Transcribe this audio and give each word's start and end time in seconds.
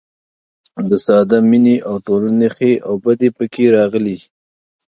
د 0.87 0.89
ساده 1.05 1.37
مینې 1.49 1.75
او 1.87 1.95
ټولنې 2.05 2.47
ښې 2.55 2.71
او 2.87 2.93
بدې 3.03 3.29
پکې 3.37 3.65
راغلي. 3.75 4.17